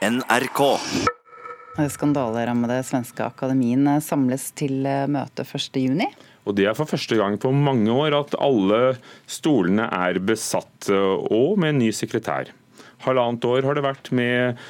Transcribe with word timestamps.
NRK. 0.00 0.60
Skandalerammede 1.92 2.78
svenske 2.88 3.20
akademien 3.20 3.84
samles 4.00 4.46
til 4.56 4.86
møte 5.12 5.44
1.6. 5.44 6.00
Og 6.48 6.56
Det 6.56 6.64
er 6.70 6.76
for 6.78 6.88
første 6.88 7.18
gang 7.18 7.36
på 7.36 7.52
mange 7.52 7.92
år 7.92 8.16
at 8.16 8.36
alle 8.40 8.94
stolene 9.28 9.90
er 9.92 10.16
besatt, 10.24 10.88
og 10.88 11.60
med 11.60 11.74
en 11.74 11.82
ny 11.84 11.90
sekretær. 11.92 12.48
Halvannet 13.04 13.44
år 13.44 13.68
har 13.68 13.76
det 13.76 13.84
vært 13.84 14.08
med 14.16 14.62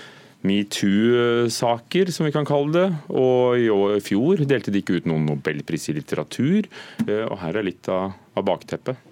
metoo-saker, 0.43 2.10
som 2.10 2.26
vi 2.26 2.35
kan 2.35 2.49
kalle 2.49 2.74
det. 2.74 2.88
Og 3.15 3.54
i 3.54 4.03
fjor 4.03 4.42
delte 4.51 4.74
de 4.74 4.83
ikke 4.83 4.99
ut 4.99 5.06
noen 5.10 5.31
nobelpris 5.31 5.92
i 5.92 5.97
litteratur. 6.01 6.67
Og 7.06 7.38
her 7.44 7.60
er 7.60 7.71
litt 7.71 7.87
av, 7.92 8.19
av 8.35 8.51
bakteppet. 8.51 9.10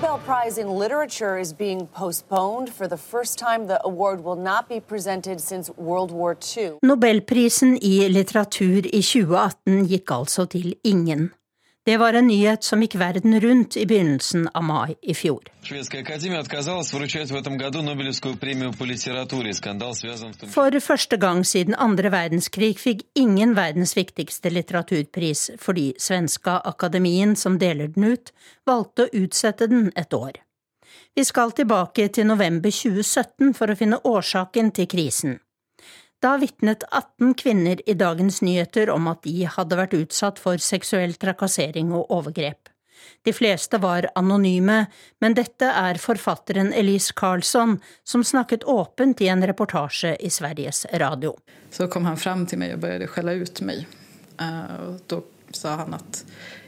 Nobel 0.00 0.18
Prize 0.24 0.56
in 0.56 0.78
Literature 0.78 1.38
is 1.38 1.52
being 1.52 1.86
postponed. 1.86 2.70
For 2.72 2.88
the 2.88 2.96
first 2.96 3.38
time, 3.38 3.66
the 3.66 3.78
award 3.84 4.24
will 4.24 4.36
not 4.36 4.66
be 4.66 4.80
presented 4.80 5.40
since 5.42 5.70
World 5.76 6.10
War 6.10 6.34
II. 6.56 6.78
Nobelprisen 6.82 7.76
i 7.82 8.08
litteratur 8.08 8.86
i 8.86 9.02
2018 9.02 9.84
gikk 9.90 10.10
altså 10.10 10.46
til 10.46 10.72
ingen. 10.84 11.30
Det 11.90 11.96
var 11.96 12.12
en 12.12 12.26
nyhet 12.26 12.62
som 12.64 12.82
gikk 12.84 12.92
verden 13.00 13.32
rundt 13.42 13.74
i 13.76 13.82
begynnelsen 13.86 14.44
av 14.54 14.62
mai 14.62 14.94
i 15.02 15.14
fjor. 15.14 15.48
For 20.52 20.78
første 20.86 21.18
gang 21.24 21.42
siden 21.52 21.74
andre 21.88 22.12
verdenskrig 22.14 22.78
fikk 22.78 23.02
ingen 23.18 23.56
verdens 23.58 23.96
viktigste 23.98 24.54
litteraturpris 24.54 25.44
fordi 25.58 25.88
svenska 25.98 26.60
akademien 26.72 27.34
som 27.34 27.58
deler 27.58 27.90
den 27.98 28.12
ut, 28.14 28.30
valgte 28.70 29.08
å 29.08 29.14
utsette 29.24 29.66
den 29.74 29.90
et 29.96 30.14
år. 30.14 30.38
Vi 31.18 31.26
skal 31.26 31.50
tilbake 31.58 32.06
til 32.14 32.30
november 32.30 32.70
2017 32.70 33.50
for 33.58 33.66
å 33.66 33.80
finne 33.82 34.04
årsaken 34.06 34.70
til 34.78 34.86
krisen. 34.94 35.40
Da 36.20 36.36
vitnet 36.36 36.82
18 36.90 37.34
kvinner 37.34 37.88
i 37.88 37.94
Dagens 37.94 38.42
Nyheter 38.42 38.90
om 38.92 39.06
at 39.08 39.22
de 39.24 39.46
hadde 39.48 39.76
vært 39.78 39.94
utsatt 39.96 40.40
for 40.42 40.60
seksuell 40.60 41.14
trakassering 41.16 41.94
og 41.96 42.12
overgrep. 42.12 42.68
De 43.24 43.32
fleste 43.32 43.80
var 43.80 44.10
anonyme, 44.20 44.82
men 45.24 45.36
dette 45.38 45.64
er 45.64 45.96
forfatteren 45.96 46.74
Elise 46.76 47.16
Karlsson, 47.16 47.78
som 48.04 48.24
snakket 48.24 48.68
åpent 48.68 49.24
i 49.24 49.30
en 49.32 49.46
reportasje 49.48 50.12
i 50.20 50.28
Sveriges 50.28 50.84
Radio. 51.00 51.38
Så 51.72 51.88
kom 51.88 52.04
han 52.04 52.20
fram 52.20 52.44
til 52.44 52.60
meg 52.60 52.76
og 52.76 52.84
begynte 52.84 53.08
å 53.08 53.14
skjelle 53.14 53.38
ut 53.40 53.64
meg. 53.64 53.86
Uh, 54.36 55.00
da 55.08 55.22
sa 55.56 55.78
han 55.80 55.96
at 55.96 56.20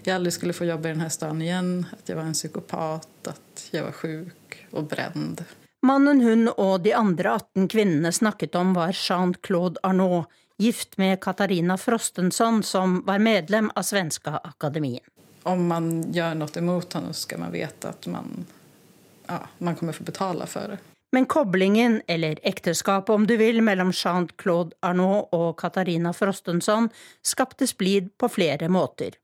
jeg 0.07 0.17
aldri 0.17 0.33
skulle 0.33 0.57
få 0.57 0.65
jobbe 0.71 0.89
i 0.89 0.97
denne 0.97 1.13
staden 1.13 1.45
igjen, 1.45 1.75
at 1.93 2.09
jeg 2.09 2.17
var 2.17 2.31
en 2.31 2.39
psykopat, 2.41 3.35
at 3.37 3.69
jeg 3.69 3.85
var 3.85 4.01
syk 4.01 4.63
og 4.73 4.89
brent. 4.89 5.45
Mannen 5.83 6.21
hun 6.21 6.47
og 6.49 6.85
de 6.85 6.93
andre 6.95 7.33
18 7.35 7.67
kvinnene 7.69 8.13
snakket 8.15 8.55
om, 8.55 8.71
var 8.75 8.95
Jean-Claude 8.95 9.83
Arnault, 9.83 10.31
gift 10.63 10.95
med 10.99 11.21
Katarina 11.21 11.75
Frostenson, 11.79 12.63
som 12.63 13.01
var 13.07 13.19
medlem 13.19 13.71
av 13.75 13.83
Svenska 13.83 14.37
Akademien. 14.45 15.03
Om 15.43 15.65
man 15.67 15.89
gjør 16.15 16.37
noe 16.39 16.55
imot 16.61 16.95
ham, 16.95 17.09
skal 17.11 17.43
man 17.43 17.51
vite 17.51 17.91
at 17.91 18.07
man, 18.07 18.45
ja, 19.27 19.41
man 19.59 19.75
kommer 19.75 19.97
få 19.97 20.07
betale 20.07 20.47
for 20.47 20.77
det. 20.77 20.79
Men 21.13 21.27
koblingen, 21.27 21.99
eller 22.07 22.39
ekteskapet 22.47 23.11
om 23.11 23.27
du 23.27 23.35
vil, 23.37 23.59
mellom 23.63 23.91
Jean-Claude 23.93 24.79
Arnault 24.87 25.35
og 25.35 25.59
Katarina 25.59 26.15
Frostenson 26.15 26.93
skapte 27.27 27.67
splid 27.67 28.15
på 28.23 28.31
flere 28.31 28.71
måter. 28.71 29.19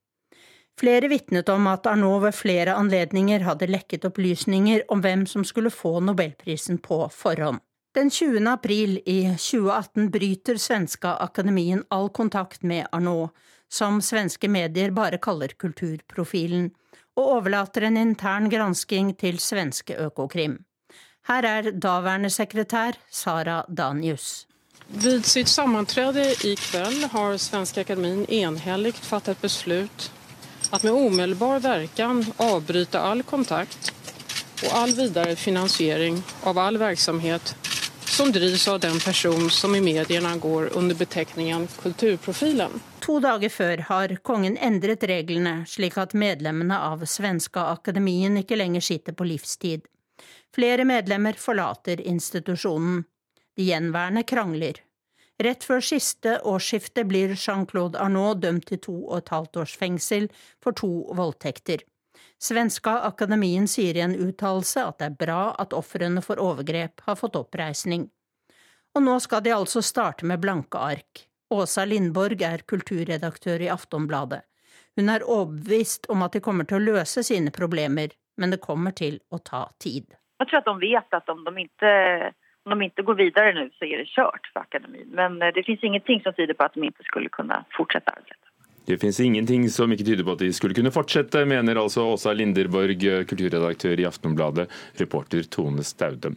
Flere 0.78 1.08
vitnet 1.08 1.48
om 1.48 1.66
at 1.66 1.86
Arnault 1.90 2.22
ved 2.22 2.34
flere 2.38 2.74
anledninger 2.78 3.42
hadde 3.42 3.66
lekket 3.66 4.04
opplysninger 4.06 4.84
om 4.94 5.00
hvem 5.02 5.24
som 5.26 5.42
skulle 5.44 5.72
få 5.74 5.98
nobelprisen 6.00 6.78
på 6.78 7.00
forhånd. 7.10 7.58
Den 7.94 8.10
20. 8.10 8.44
april 8.46 9.00
i 9.06 9.22
2018 9.34 10.10
bryter 10.14 10.56
svenska 10.56 11.16
akademien 11.24 11.82
all 11.90 12.08
kontakt 12.14 12.62
med 12.62 12.86
Arnault, 12.92 13.32
som 13.68 13.98
svenske 14.02 14.48
medier 14.48 14.92
bare 14.94 15.18
kaller 15.18 15.48
kulturprofilen, 15.58 16.68
og 17.18 17.32
overlater 17.38 17.88
en 17.88 17.96
intern 17.96 18.46
gransking 18.48 19.16
til 19.18 19.40
svenske 19.42 19.96
Økokrim. 19.98 20.60
Her 21.26 21.48
er 21.48 21.72
daværende 21.72 22.30
sekretær 22.30 23.00
Sara 23.10 23.64
Danius. 23.68 24.46
Ved 24.88 25.26
sitt 25.26 25.48
sammanträde 25.48 26.22
i 26.46 26.54
kveld 26.54 27.10
har 27.12 27.36
Svenska 27.36 27.80
Akademien 27.80 28.22
enhellig 28.30 28.94
fattet 28.94 29.42
beslut 29.42 30.10
att 30.70 30.82
med 30.82 30.92
omedelbar 30.92 31.60
verkan 31.60 32.24
avbryta 32.36 33.00
all 33.00 33.22
kontakt 33.22 33.92
og 34.64 34.72
all 34.72 34.92
videre 34.92 35.36
finansiering 35.36 36.22
av 36.42 36.58
all 36.58 36.78
verksamhet 36.78 37.54
som 38.18 38.32
drivs 38.32 38.68
av 38.68 38.80
den 38.80 38.98
person 39.00 39.50
som 39.50 39.74
i 39.74 39.80
mediene 39.80 40.36
går 40.38 40.70
under 40.74 40.94
beteckningen 40.94 41.68
Kulturprofilen. 41.82 42.80
To 43.00 43.20
dager 43.20 43.48
før 43.48 43.84
har 43.88 44.16
kongen 44.26 44.56
endret 44.58 45.04
reglene 45.06 45.62
slik 45.66 45.96
at 46.02 46.16
medlemmene 46.18 46.80
av 46.90 47.04
Svenska 47.06 47.68
Akademien 47.72 48.36
ikke 48.40 48.58
lenger 48.58 48.84
sitter 48.84 49.14
på 49.14 49.24
livstid. 49.24 49.86
Flere 50.54 50.84
medlemmer 50.84 51.38
forlater 51.38 52.00
institusjonen. 52.00 53.04
De 53.56 53.70
gjenværende 53.70 54.22
krangler. 54.26 54.82
Rett 55.38 55.62
før 55.62 55.84
siste 55.84 56.40
årsskifte 56.42 57.04
blir 57.06 57.36
Jean-Claude 57.36 58.00
Arnault 58.02 58.40
dømt 58.42 58.66
til 58.70 58.80
to 58.82 58.96
og 59.04 59.20
et 59.20 59.30
halvt 59.30 59.60
års 59.62 59.76
fengsel 59.78 60.26
for 60.64 60.74
to 60.74 60.90
voldtekter. 61.14 61.84
Svenska 62.42 62.96
Akademien 63.06 63.68
sier 63.70 63.96
i 63.98 64.02
en 64.02 64.16
uttalelse 64.18 64.82
at 64.82 64.98
det 64.98 65.06
er 65.08 65.18
bra 65.20 65.42
at 65.62 65.74
ofrene 65.74 66.22
for 66.22 66.42
overgrep 66.42 67.02
har 67.06 67.18
fått 67.18 67.38
oppreisning. 67.38 68.08
Og 68.98 69.04
nå 69.06 69.14
skal 69.22 69.44
de 69.46 69.54
altså 69.54 69.82
starte 69.82 70.26
med 70.26 70.42
blanke 70.42 70.78
ark. 70.78 71.24
Åsa 71.54 71.84
Lindborg 71.86 72.42
er 72.42 72.66
kulturredaktør 72.66 73.62
i 73.62 73.70
Aftonbladet. 73.72 74.42
Hun 74.98 75.10
er 75.12 75.22
overbevist 75.22 76.08
om 76.10 76.24
at 76.26 76.34
de 76.34 76.42
kommer 76.42 76.66
til 76.66 76.80
å 76.80 76.96
løse 76.96 77.22
sine 77.22 77.54
problemer, 77.54 78.10
men 78.36 78.50
det 78.50 78.58
kommer 78.64 78.90
til 78.90 79.20
å 79.30 79.38
ta 79.38 79.68
tid. 79.78 80.10
Jeg 80.42 80.50
tror 80.50 80.60
at 80.60 80.70
de 80.70 80.76
vet 80.82 81.18
at 81.18 81.30
om 81.30 81.44
de 81.46 81.64
ikke 81.64 81.92
de 82.72 82.88
ikke 82.88 83.06
går 83.08 83.18
videre 83.22 83.54
nå, 83.56 83.68
så 83.78 83.88
er 83.88 84.02
det 84.02 84.10
kjørt 84.12 84.50
for 84.52 84.64
akademien. 84.64 85.08
Men 85.16 85.40
eh, 85.42 85.54
det 85.54 85.66
finnes 85.66 85.86
ingenting 85.88 86.22
som 86.24 86.36
tyder 86.36 86.58
på 86.58 86.68
at 86.68 86.76
de 86.76 86.90
ikke 86.90 87.08
skulle 87.08 87.32
kunne 87.34 87.62
fortsette 87.76 88.14
arbeidet. 88.14 88.44
Det 88.88 88.96
finnes 88.96 89.20
ingenting 89.20 89.66
som 89.68 89.92
ikke 89.92 90.06
tyder 90.06 90.24
på 90.24 90.32
at 90.32 90.40
de 90.40 90.48
skulle 90.56 90.76
kunne 90.76 90.92
fortsette, 90.92 91.42
mener 91.44 91.76
altså 91.76 92.06
Åsa 92.08 92.32
Linderborg, 92.32 93.02
kulturredaktør 93.28 94.00
i 94.00 94.06
Aftenbladet, 94.08 94.64
reporter 94.96 95.44
Tone 95.52 95.84
Staude. 95.84 96.32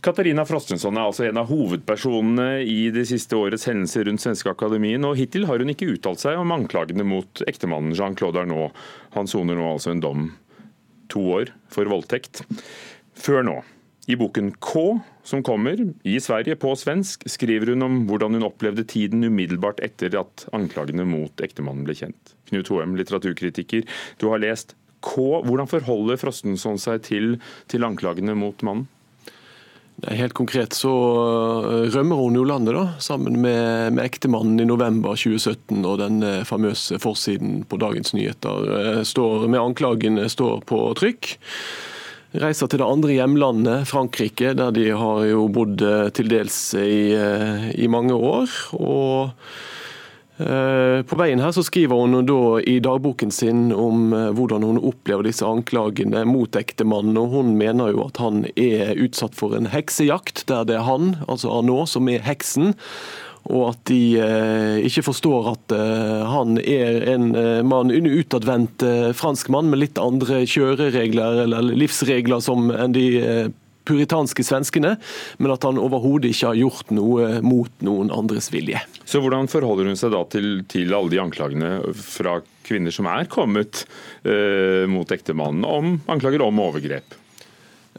Katarina 0.00 0.46
Frostensson 0.48 0.96
er 0.96 1.04
altså 1.04 1.26
en 1.26 1.36
av 1.42 1.50
hovedpersonene 1.50 2.62
i 2.64 2.86
de 2.94 3.02
siste 3.04 3.36
årets 3.36 3.68
hendelser 3.68 4.06
rundt 4.08 4.22
Svenske 4.24 4.48
Akademien, 4.48 5.04
og 5.04 5.18
hittil 5.20 5.44
har 5.50 5.60
hun 5.60 5.72
ikke 5.74 5.90
uttalt 5.92 6.22
seg 6.22 6.40
om 6.40 6.54
anklagene 6.56 7.04
mot 7.04 7.42
ektemannen 7.44 7.92
Jean-Claude 7.92 8.40
Arnault. 8.40 8.80
Han 9.18 9.28
soner 9.28 9.60
nå 9.60 9.66
altså 9.74 9.92
en 9.92 10.00
dom 10.00 10.30
to 11.12 11.26
år 11.36 11.52
for 11.68 11.92
voldtekt. 11.92 12.40
Før 13.20 13.44
nå. 13.44 13.58
I 14.10 14.16
boken 14.18 14.50
K, 14.58 14.98
som 15.22 15.42
kommer 15.46 15.78
i 16.02 16.16
Sverige 16.20 16.56
på 16.58 16.72
svensk, 16.78 17.22
skriver 17.30 17.70
hun 17.70 17.86
om 17.86 17.98
hvordan 18.08 18.34
hun 18.34 18.46
opplevde 18.48 18.82
tiden 18.88 19.22
umiddelbart 19.22 19.78
etter 19.86 20.16
at 20.18 20.46
anklagene 20.56 21.06
mot 21.06 21.42
ektemannen 21.44 21.84
ble 21.86 21.94
kjent. 21.94 22.32
Knut 22.50 22.72
Hoem, 22.72 22.96
litteraturkritiker, 22.98 23.84
du 24.18 24.30
har 24.32 24.42
lest 24.42 24.74
K. 25.04 25.14
Hvordan 25.46 25.70
forholder 25.70 26.18
Frostenson 26.20 26.80
seg 26.80 27.04
til, 27.06 27.36
til 27.70 27.86
anklagene 27.86 28.34
mot 28.38 28.64
mannen? 28.66 28.88
Helt 30.00 30.32
konkret 30.34 30.72
så 30.74 30.90
øh, 30.90 31.86
rømmer 31.92 32.16
hun 32.16 32.38
jo 32.38 32.44
landet, 32.48 32.72
da, 32.74 32.86
sammen 33.04 33.36
med, 33.44 33.92
med 33.92 34.06
ektemannen 34.06 34.62
i 34.62 34.66
november 34.66 35.12
2017. 35.12 35.84
Og 35.84 35.98
den 36.00 36.22
øh, 36.24 36.42
famøse 36.48 36.98
forsiden 36.98 37.62
på 37.68 37.78
Dagens 37.78 38.14
Nyheter 38.16 38.64
øh, 38.64 39.04
står, 39.04 39.46
med 39.46 39.60
anklagene 39.60 40.26
står 40.32 40.64
på 40.66 40.82
trykk 40.98 41.36
reiser 42.38 42.70
til 42.70 42.80
det 42.82 42.86
andre 42.86 43.16
hjemlandet, 43.16 43.88
Frankrike, 43.90 44.54
der 44.58 44.70
de 44.74 44.90
har 44.94 45.24
jo 45.26 45.48
bodd 45.52 45.82
eh, 45.82 46.08
til 46.14 46.30
dels 46.30 46.58
i, 46.78 47.10
eh, 47.16 47.70
i 47.74 47.90
mange 47.90 48.14
år. 48.14 48.52
og 48.78 49.32
eh, 50.38 51.00
på 51.02 51.18
veien 51.18 51.42
her 51.42 51.52
så 51.56 51.64
skriver 51.66 51.98
hun 51.98 52.22
da 52.28 52.42
i 52.62 52.78
dagboken 52.80 53.34
sin 53.34 53.72
om 53.74 54.14
hvordan 54.36 54.62
hun 54.64 54.78
opplever 54.78 55.26
disse 55.26 55.46
anklagene 55.46 56.22
mot 56.28 56.54
ektemannen. 56.56 57.18
og 57.18 57.34
Hun 57.34 57.56
mener 57.58 57.90
jo 57.96 58.06
at 58.06 58.22
han 58.22 58.46
er 58.54 58.94
utsatt 58.94 59.34
for 59.34 59.56
en 59.56 59.72
heksejakt, 59.74 60.46
der 60.46 60.64
det 60.70 60.78
er 60.78 60.86
han, 60.86 61.16
altså 61.26 61.50
Arnaud, 61.58 61.90
som 61.90 62.08
er 62.08 62.24
heksen 62.24 62.76
og 63.48 63.62
at 63.70 63.80
de 63.88 64.00
eh, 64.20 64.76
ikke 64.86 65.06
forstår 65.06 65.48
at 65.54 65.74
eh, 65.76 66.20
han 66.28 66.58
er 66.60 67.00
en 67.14 67.30
eh, 67.34 67.62
mann, 67.66 67.92
en 67.94 68.10
utadvendt 68.10 68.84
fransk 69.16 69.50
mann 69.52 69.70
med 69.72 69.82
litt 69.82 70.00
andre 70.00 70.44
kjøreregler 70.48 71.44
eller 71.46 71.72
livsregler 71.72 72.44
som 72.44 72.70
enn 72.74 72.94
de 72.96 73.08
puritanske 73.88 74.44
svenskene, 74.44 74.94
men 75.40 75.52
at 75.54 75.64
han 75.66 75.80
overhodet 75.80 76.30
ikke 76.30 76.52
har 76.52 76.58
gjort 76.60 76.92
noe 76.94 77.40
mot 77.42 77.72
noen 77.84 78.12
andres 78.14 78.50
vilje. 78.52 78.78
Så 79.08 79.22
Hvordan 79.22 79.50
forholder 79.50 79.90
hun 79.90 79.98
seg 79.98 80.12
da 80.14 80.22
til, 80.30 80.60
til 80.70 80.94
alle 80.94 81.10
de 81.12 81.22
anklagene 81.22 81.72
fra 81.96 82.38
kvinner 82.66 82.94
som 82.94 83.08
er 83.10 83.26
kommet 83.30 83.84
eh, 84.22 84.86
mot 84.90 85.10
ektemannen 85.10 85.66
om 85.66 85.96
anklager 86.12 86.44
om 86.46 86.62
overgrep? 86.62 87.19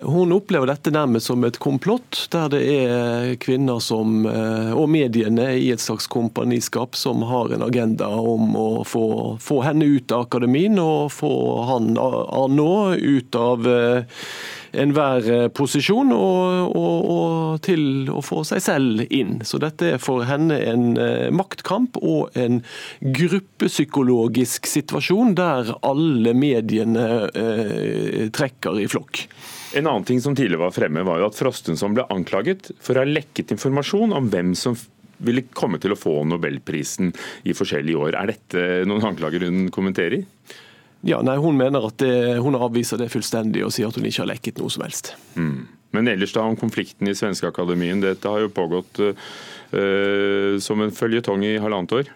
Hun 0.01 0.31
opplever 0.33 0.65
dette 0.65 0.89
nærmest 0.89 1.30
som 1.30 1.44
et 1.45 1.59
komplott, 1.62 2.24
der 2.33 2.48
det 2.50 2.62
er 2.74 3.36
kvinner 3.42 3.77
som, 3.83 4.25
eh, 4.25 4.71
og 4.74 4.89
mediene 4.89 5.51
i 5.59 5.68
et 5.69 5.83
slags 5.83 6.07
kompaniskap 6.09 6.98
som 6.98 7.21
har 7.30 7.53
en 7.53 7.62
agenda 7.62 8.07
om 8.09 8.56
å 8.57 8.69
få, 8.81 9.38
få 9.38 9.59
henne 9.62 9.86
ut 9.86 10.12
av 10.12 10.25
akademien 10.25 10.80
og 10.81 11.12
få 11.13 11.33
han 11.69 11.94
Arnault 12.01 12.98
ut 12.98 13.38
av 13.38 13.69
eh, 13.69 14.25
enhver 14.71 15.29
eh, 15.31 15.47
posisjon 15.53 16.13
og, 16.15 16.75
og, 16.77 17.09
og, 17.15 17.62
til 17.65 18.09
å 18.12 18.21
få 18.25 18.44
seg 18.47 18.63
selv 18.63 19.06
inn. 19.09 19.39
Så 19.47 19.59
dette 19.62 19.95
er 19.95 20.01
for 20.01 20.25
henne 20.27 20.57
en 20.71 20.85
maktkamp 21.35 22.00
og 22.01 22.38
en 22.39 22.62
gruppepsykologisk 23.01 24.69
situasjon 24.69 25.35
der 25.38 25.73
alle 25.88 26.35
mediene 26.38 27.07
eh, 27.29 28.29
trekker 28.33 28.79
i 28.81 28.88
flokk. 28.91 29.25
En 29.77 29.88
annen 29.88 30.07
ting 30.07 30.19
som 30.23 30.35
tidligere 30.35 30.65
var 30.65 30.75
fremme, 30.75 31.03
var 31.07 31.21
jo 31.21 31.29
at 31.29 31.38
Frostenson 31.38 31.95
ble 31.95 32.07
anklaget 32.12 32.74
for 32.83 32.97
å 32.97 33.06
ha 33.06 33.07
lekket 33.07 33.53
informasjon 33.56 34.12
om 34.15 34.27
hvem 34.31 34.51
som 34.57 34.75
ville 35.21 35.45
komme 35.53 35.79
til 35.81 35.94
å 35.94 36.00
få 36.00 36.21
nobelprisen 36.27 37.13
i 37.47 37.56
forskjellige 37.56 38.01
år. 38.07 38.17
Er 38.17 38.33
dette 38.33 38.67
noen 38.89 39.06
anklager 39.12 39.45
hun 39.47 39.69
kommenterer? 39.74 40.25
Ja, 41.07 41.21
nei, 41.25 41.38
Hun 41.42 41.57
mener 41.57 41.88
at 41.88 41.98
det, 42.01 42.39
hun 42.44 42.57
avviser 42.59 43.00
det 43.01 43.09
fullstendig 43.13 43.63
og 43.65 43.74
sier 43.74 43.89
at 43.89 43.98
hun 43.98 44.06
ikke 44.06 44.24
har 44.24 44.31
lekket 44.36 44.62
noe 44.62 44.69
som 44.74 44.83
helst. 44.86 45.15
Mm. 45.36 45.65
Men 45.92 46.07
ellers 46.07 46.33
da 46.36 46.44
om 46.48 46.56
konflikten 46.56 47.09
i 47.09 47.15
Svenskeakademien. 47.18 48.03
Dette 48.03 48.30
har 48.30 48.45
jo 48.45 48.51
pågått 48.53 49.01
uh, 49.03 50.59
som 50.63 50.83
en 50.83 50.94
føljetong 50.95 51.44
i 51.48 51.57
halvannet 51.59 51.98
år. 51.98 52.12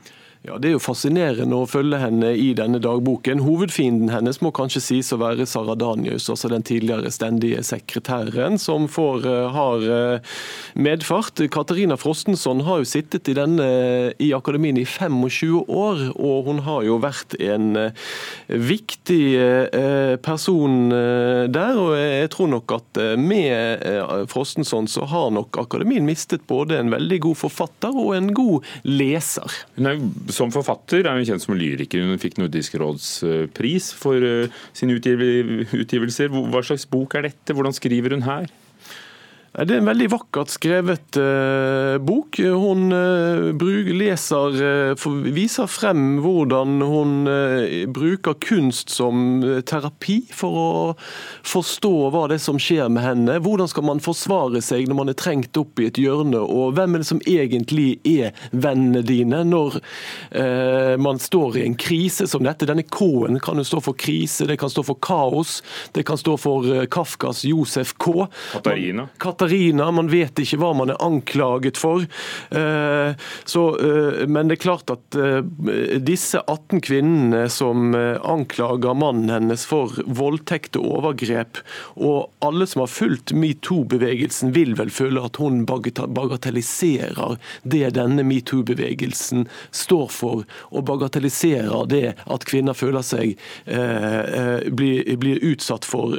Ja, 0.46 0.60
Det 0.62 0.68
er 0.70 0.76
jo 0.76 0.84
fascinerende 0.84 1.58
å 1.58 1.66
følge 1.66 1.98
henne 1.98 2.28
i 2.38 2.52
denne 2.54 2.78
dagboken. 2.78 3.40
Hovedfienden 3.42 4.12
hennes 4.14 4.38
må 4.46 4.52
kanskje 4.54 4.82
sies 4.84 5.08
å 5.16 5.18
være 5.18 5.48
Sara 5.50 5.74
Danius, 5.80 6.28
altså 6.30 6.52
den 6.52 6.62
tidligere 6.66 7.10
stendige 7.10 7.64
sekretæren, 7.66 8.60
som 8.62 8.86
får, 8.92 9.26
uh, 9.26 9.48
har 9.56 9.86
uh, 9.90 10.36
medfart. 10.78 11.42
Katarina 11.50 11.98
Frostenson 11.98 12.62
har 12.68 12.84
jo 12.84 12.90
sittet 12.92 13.32
i, 13.32 13.36
denne, 13.38 13.66
i 14.22 14.30
akademien 14.38 14.78
i 14.78 14.86
25 14.86 15.64
år, 15.66 16.04
og 16.14 16.52
hun 16.52 16.62
har 16.68 16.86
jo 16.86 17.00
vært 17.02 17.34
en 17.42 17.72
uh, 17.88 18.06
viktig 18.46 19.24
person 20.22 20.92
der. 20.94 21.80
Og 21.80 21.96
jeg 21.98 22.30
tror 22.36 22.52
nok 22.52 22.76
at 22.76 23.00
med 23.18 23.82
Frostenson 24.30 24.88
så 24.92 25.08
har 25.10 25.32
nok 25.34 25.58
akademien 25.64 26.06
mistet 26.06 26.46
både 26.48 26.78
en 26.80 26.94
veldig 26.94 27.20
god 27.26 27.40
forfatter 27.40 27.98
og 27.98 28.14
en 28.18 28.30
god 28.36 28.70
leser. 28.86 29.58
Nei, 29.82 29.96
som 30.36 30.52
forfatter 30.54 31.06
er 31.06 31.16
hun 31.18 31.26
kjent 31.28 31.44
som 31.44 31.56
lyriker. 31.58 32.04
Hun 32.04 32.22
fikk 32.22 32.40
Nordisk 32.42 32.76
råds 32.82 33.08
eh, 33.26 33.46
pris 33.56 33.92
for 33.96 34.20
eh, 34.20 34.52
sine 34.76 34.98
utgivelser. 35.00 36.32
Hva 36.34 36.64
slags 36.66 36.88
bok 36.92 37.18
er 37.18 37.30
dette? 37.30 37.56
Hvordan 37.56 37.76
skriver 37.76 38.18
hun 38.18 38.28
her? 38.28 38.52
Det 39.56 39.72
er 39.72 39.80
en 39.80 39.88
veldig 39.88 40.10
vakkert 40.12 40.52
skrevet 40.52 41.16
eh, 41.16 41.96
bok. 42.04 42.36
Hun 42.44 42.92
uh, 42.92 43.94
leser, 43.96 44.58
uh, 44.92 45.06
viser 45.32 45.70
frem 45.72 46.18
hvordan 46.20 46.82
hun 46.84 47.14
bruker 47.96 48.36
kunst 48.44 48.92
som 48.92 49.40
terapi 49.64 50.18
for 50.36 50.60
å 50.60 50.72
forstå 51.48 51.94
hva 52.12 52.26
det 52.28 52.40
er 52.40 52.44
som 52.44 52.60
skjer 52.60 52.92
med 52.92 53.06
henne. 53.06 53.38
Hvordan 53.46 53.72
skal 53.72 53.88
man 53.88 54.04
forsvare 54.04 54.60
seg 54.66 54.90
når 54.90 55.00
man 55.00 55.14
er 55.14 55.18
trengt 55.20 55.56
opp 55.62 55.80
i 55.80 55.88
et 55.88 56.02
hjørne, 56.04 56.42
og 56.44 56.76
hvem 56.76 56.98
er 56.98 57.06
det 57.06 57.10
som 57.14 57.24
egentlig 57.24 57.88
er 58.04 58.36
vennene 58.52 59.06
dine 59.08 59.40
når 59.48 59.80
man 61.02 61.20
står 61.22 61.60
i 61.60 61.66
en 61.66 61.78
krise 61.80 62.28
som 62.28 62.44
dette. 62.46 62.68
Denne 62.68 62.84
K-en 62.84 63.40
kan 63.44 63.60
jo 63.60 63.66
stå 63.68 63.82
for 63.88 63.98
krise, 64.00 64.48
det 64.50 64.58
kan 64.60 64.72
stå 64.72 64.84
for 64.88 65.00
kaos, 65.00 65.58
det 65.96 66.06
kan 66.08 66.20
stå 66.20 66.36
for 66.42 66.86
Kafkas 66.92 67.46
Josef 67.48 67.96
K. 68.02 68.28
Katarina. 68.52 69.08
Man, 69.08 69.16
Katarina. 69.22 69.45
Man 69.96 70.10
vet 70.12 70.40
ikke 70.42 70.60
hva 70.62 70.72
man 70.78 70.92
er 70.94 71.02
anklaget 71.04 71.78
for. 71.78 72.06
Eh, 72.50 73.14
så, 73.46 73.64
eh, 73.80 74.28
men 74.28 74.50
det 74.50 74.58
er 74.58 74.64
klart 74.64 74.92
at 74.94 75.18
eh, 75.20 75.42
disse 76.00 76.40
18 76.42 76.82
kvinnene 76.86 77.46
som 77.52 77.94
anklager 77.96 78.96
mannen 78.98 79.30
hennes 79.32 79.66
for 79.68 79.94
voldtekt 80.06 80.78
og 80.80 80.88
overgrep, 81.00 81.60
og 81.96 82.32
alle 82.46 82.68
som 82.70 82.84
har 82.84 82.92
fulgt 82.92 83.34
metoo-bevegelsen, 83.36 84.54
vil 84.56 84.76
vel 84.80 84.92
føle 84.94 85.24
at 85.26 85.40
hun 85.42 85.64
bagatelliserer 85.66 87.38
det 87.64 87.94
denne 87.98 88.26
metoo-bevegelsen 88.28 89.46
står 89.76 90.08
for, 90.14 90.46
og 90.72 90.88
bagatelliserer 90.90 91.90
det 91.92 92.16
at 92.16 92.48
kvinner 92.48 92.78
føler 92.78 93.06
seg 93.06 93.36
blir, 93.66 95.16
blir 95.22 95.42
utsatt 95.46 95.86
for 95.88 96.16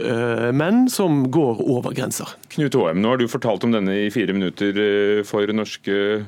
menn 0.57 0.87
som 0.93 1.25
går 1.35 1.63
over 1.65 1.97
grenser. 1.97 2.37
Knut 2.53 2.77
Håheim, 2.79 3.03
nå 3.05 3.16
har 3.17 3.25
du 3.25 3.33
fortalt 3.33 3.65
om 3.65 3.73
denne 3.73 3.97
i 4.05 4.13
fire 4.13 4.37
minutter 4.37 4.77
eh, 4.77 5.23
for 5.25 5.49
norske 5.57 6.27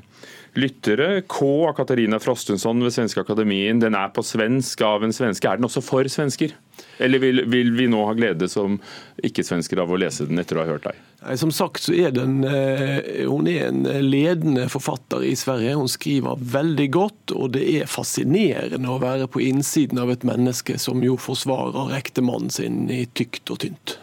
lyttere. 0.58 1.20
K 1.28 1.48
av 1.68 1.74
Katarina 1.76 2.16
Frostenson 2.18 2.80
ved 2.82 2.94
Svenske 2.94 3.20
Akademien. 3.20 3.80
Den 3.82 3.96
er 3.98 4.08
på 4.14 4.24
svensk 4.24 4.80
av 4.86 5.04
en 5.04 5.12
svenske. 5.12 5.44
Er 5.44 5.60
den 5.60 5.68
også 5.68 5.82
for 5.84 6.08
svensker? 6.08 6.54
Eller 7.02 7.20
vil, 7.20 7.42
vil 7.50 7.74
vi 7.76 7.86
nå 7.90 8.00
ha 8.08 8.14
glede 8.16 8.48
som 8.50 8.78
ikke-svensker 9.20 9.82
av 9.82 9.92
å 9.92 9.98
lese 10.00 10.24
den 10.30 10.40
etter 10.40 10.56
å 10.56 10.64
ha 10.64 10.72
hørt 10.72 10.88
deg? 10.88 11.02
Som 11.38 11.52
sagt 11.54 11.84
så 11.84 11.92
er 11.94 12.14
den, 12.16 12.40
eh, 12.48 13.26
hun 13.28 13.50
er 13.50 13.68
en 13.68 13.84
ledende 14.08 14.64
forfatter 14.72 15.26
i 15.28 15.34
Sverige. 15.38 15.76
Hun 15.76 15.90
skriver 15.92 16.40
veldig 16.56 16.88
godt, 16.96 17.34
og 17.36 17.52
det 17.58 17.66
er 17.74 17.90
fascinerende 17.90 18.94
å 18.94 19.02
være 19.02 19.28
på 19.28 19.44
innsiden 19.44 20.00
av 20.00 20.14
et 20.14 20.24
menneske 20.26 20.78
som 20.80 21.04
jo 21.04 21.18
forsvarer 21.20 21.92
ektemannen 22.00 22.54
sin 22.54 22.86
i 22.88 23.04
tykt 23.12 23.52
og 23.52 23.60
tynt. 23.66 23.98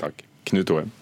Takk. 0.00 0.24
Knut 0.48 0.72
Åhem. 0.72 0.96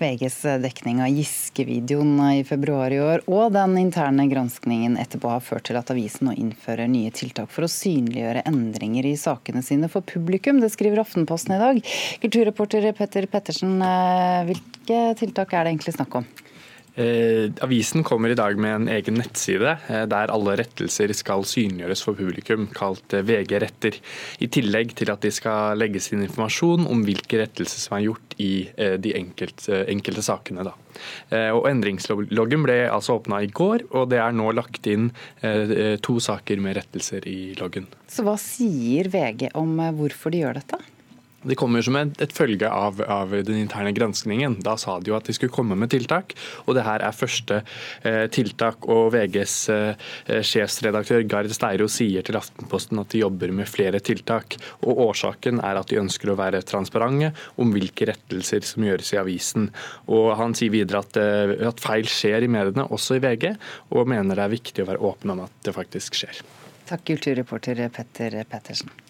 VGs 0.00 0.38
dekning 0.62 1.02
av 1.04 1.08
Giske-videoen 1.12 2.20
i 2.30 2.44
februar 2.44 2.92
i 2.92 3.00
år 3.00 3.24
og 3.26 3.52
den 3.54 3.76
interne 3.80 4.26
granskningen 4.30 4.98
etterpå 5.00 5.30
har 5.32 5.44
ført 5.44 5.68
til 5.68 5.78
at 5.80 5.92
avisen 5.94 6.28
nå 6.28 6.36
innfører 6.36 6.90
nye 6.90 7.12
tiltak 7.14 7.52
for 7.52 7.66
å 7.66 7.70
synliggjøre 7.72 8.44
endringer 8.48 9.08
i 9.08 9.16
sakene 9.20 9.62
sine 9.64 9.90
for 9.92 10.06
publikum. 10.06 10.60
Det 10.62 10.72
skriver 10.74 11.02
Aftenposten 11.02 11.56
i 11.56 11.62
dag. 11.62 11.80
Kulturreporter 12.24 12.90
Petter 12.96 13.28
Pettersen, 13.30 13.78
eh, 13.82 14.44
hvilke 14.50 15.00
tiltak 15.20 15.54
er 15.54 15.64
det 15.64 15.74
egentlig 15.76 15.96
snakk 15.96 16.20
om? 16.22 16.28
Eh, 16.96 17.50
avisen 17.60 18.04
kommer 18.04 18.32
i 18.32 18.34
dag 18.38 18.56
med 18.56 18.74
en 18.74 18.88
egen 18.88 19.18
nettside 19.20 19.74
eh, 19.88 20.04
der 20.08 20.30
alle 20.32 20.54
rettelser 20.56 21.12
skal 21.12 21.44
synliggjøres 21.44 22.02
for 22.06 22.16
publikum, 22.16 22.64
kalt 22.72 23.12
eh, 23.12 23.24
VG 23.26 23.52
retter. 23.60 23.98
I 24.40 24.48
tillegg 24.48 24.94
til 24.96 25.12
at 25.12 25.20
de 25.20 25.32
skal 25.34 25.76
legge 25.76 26.00
sin 26.00 26.24
informasjon 26.24 26.88
om 26.88 27.04
hvilke 27.04 27.42
rettelser 27.42 27.84
som 27.84 27.98
er 27.98 28.06
gjort 28.06 28.36
i 28.40 28.50
eh, 28.80 28.96
de 28.96 29.12
enkelte, 29.18 29.82
enkelte 29.92 30.24
sakene. 30.24 30.64
Da. 30.70 30.72
Eh, 31.36 31.50
og 31.52 31.68
Endringsloggen 31.68 32.64
ble 32.64 32.80
altså 32.88 33.20
åpna 33.20 33.42
i 33.44 33.52
går, 33.52 33.90
og 33.92 34.08
det 34.14 34.22
er 34.24 34.32
nå 34.32 34.48
lagt 34.56 34.88
inn 34.88 35.10
eh, 35.44 36.00
to 36.00 36.16
saker 36.16 36.64
med 36.64 36.80
rettelser 36.80 37.28
i 37.28 37.52
loggen. 37.60 37.90
Så 38.08 38.24
Hva 38.24 38.38
sier 38.40 39.12
VG 39.12 39.50
om 39.52 39.76
hvorfor 40.00 40.32
de 40.32 40.46
gjør 40.46 40.62
dette? 40.62 40.80
Det 41.46 41.54
kommer 41.58 41.82
som 41.84 41.96
et, 41.98 42.14
et 42.22 42.32
følge 42.34 42.68
av, 42.68 43.00
av, 43.02 43.34
den 43.46 43.60
interne 43.60 43.92
granskningen. 43.94 44.58
Da 44.64 44.76
sa 44.80 44.96
de 44.98 45.12
jo 45.12 45.16
at 45.18 45.28
de 45.28 45.34
skulle 45.36 45.54
komme 45.54 45.76
med 45.78 45.92
tiltak, 45.92 46.34
og 46.64 46.74
det 46.78 46.86
her 46.86 47.04
er 47.04 47.14
første 47.14 47.60
eh, 48.02 48.24
tiltak. 48.32 48.88
Og 48.90 49.12
VGs 49.14 49.56
eh, 49.74 50.08
sjefsredaktør 50.40 51.22
Gard 51.28 51.52
Steiro 51.54 51.86
sier 51.92 52.26
til 52.26 52.40
Aftenposten 52.40 53.02
at 53.02 53.12
de 53.14 53.22
jobber 53.22 53.54
med 53.54 53.70
flere 53.70 54.00
tiltak. 54.02 54.58
Og 54.82 55.04
Årsaken 55.10 55.62
er 55.62 55.78
at 55.78 55.92
de 55.92 56.00
ønsker 56.02 56.32
å 56.32 56.38
være 56.40 56.64
transparente 56.66 57.32
om 57.62 57.72
hvilke 57.74 58.10
rettelser 58.10 58.66
som 58.66 58.86
gjøres 58.88 59.14
i 59.14 59.22
avisen. 59.22 59.70
Og 60.10 60.32
Han 60.40 60.56
sier 60.56 60.74
videre 60.74 61.04
at, 61.04 61.20
eh, 61.20 61.56
at 61.68 61.82
feil 61.84 62.08
skjer 62.10 62.48
i 62.48 62.50
mediene, 62.50 62.88
også 62.90 63.20
i 63.20 63.24
VG, 63.24 63.52
og 63.94 64.08
mener 64.10 64.34
det 64.34 64.48
er 64.48 64.56
viktig 64.56 64.82
å 64.82 64.90
være 64.90 65.04
åpen 65.12 65.36
om 65.36 65.46
at 65.46 65.66
det 65.66 65.76
faktisk 65.76 66.18
skjer. 66.18 66.42
Takk, 66.86 67.02
kulturreporter 67.06 67.86
Petter 67.90 68.42
Pettersen. 68.46 69.05